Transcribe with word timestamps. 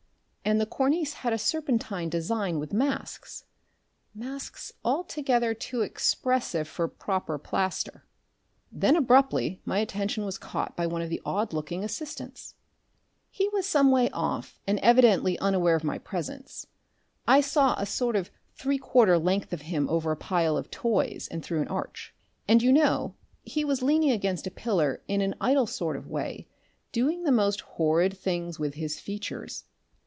And 0.43 0.59
the 0.59 0.65
cornice 0.65 1.13
had 1.13 1.31
a 1.31 1.37
serpentine 1.37 2.09
design 2.09 2.59
with 2.59 2.73
masks 2.73 3.45
masks 4.13 4.73
altogether 4.83 5.53
too 5.53 5.81
expressive 5.81 6.67
for 6.67 6.89
proper 6.89 7.37
plaster. 7.37 8.05
Then 8.69 8.97
abruptly 8.97 9.61
my 9.63 9.77
attention 9.77 10.25
was 10.25 10.39
caught 10.39 10.75
by 10.75 10.87
one 10.87 11.01
of 11.01 11.09
the 11.09 11.21
odd 11.23 11.53
looking 11.53 11.85
assistants. 11.85 12.55
He 13.29 13.47
was 13.49 13.65
some 13.65 13.91
way 13.91 14.09
off 14.09 14.59
and 14.67 14.77
evidently 14.79 15.39
unaware 15.39 15.75
of 15.75 15.85
my 15.85 15.97
presence 15.99 16.67
I 17.27 17.39
saw 17.39 17.75
a 17.75 17.85
sort 17.85 18.17
of 18.17 18.29
three 18.53 18.79
quarter 18.79 19.17
length 19.17 19.53
of 19.53 19.61
him 19.61 19.87
over 19.89 20.11
a 20.11 20.17
pile 20.17 20.57
of 20.57 20.69
toys 20.71 21.29
and 21.31 21.41
through 21.45 21.61
an 21.61 21.69
arch 21.69 22.13
and, 22.47 22.61
you 22.61 22.73
know, 22.73 23.15
he 23.43 23.63
was 23.63 23.83
leaning 23.83 24.11
against 24.11 24.47
a 24.47 24.51
pillar 24.51 25.01
in 25.07 25.21
an 25.21 25.35
idle 25.39 25.67
sort 25.67 25.95
of 25.95 26.07
way 26.07 26.47
doing 26.91 27.23
the 27.23 27.31
most 27.31 27.61
horrid 27.61 28.17
things 28.17 28.59
with 28.59 28.73
his 28.73 28.99
features! 28.99 29.65